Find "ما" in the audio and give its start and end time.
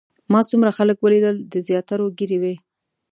0.31-0.39